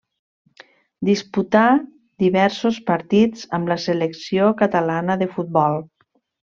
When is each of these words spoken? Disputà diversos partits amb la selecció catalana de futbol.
Disputà 1.09 1.61
diversos 2.25 2.81
partits 2.89 3.47
amb 3.59 3.73
la 3.75 3.81
selecció 3.87 4.53
catalana 4.65 5.23
de 5.25 5.33
futbol. 5.39 5.83